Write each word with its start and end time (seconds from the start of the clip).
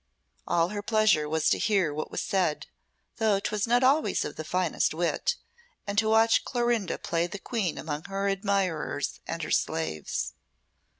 All 0.47 0.69
her 0.69 0.81
pleasure 0.81 1.29
was 1.29 1.47
to 1.51 1.59
hear 1.59 1.93
what 1.93 2.09
was 2.09 2.23
said, 2.23 2.65
though 3.17 3.39
'twas 3.39 3.67
not 3.67 3.83
always 3.83 4.25
of 4.25 4.35
the 4.35 4.43
finest 4.43 4.95
wit 4.95 5.35
and 5.85 5.95
to 5.99 6.09
watch 6.09 6.43
Clorinda 6.43 6.97
play 6.97 7.27
the 7.27 7.37
queen 7.37 7.77
among 7.77 8.05
her 8.05 8.27
admirers 8.27 9.19
and 9.27 9.43
her 9.43 9.51
slaves. 9.51 10.33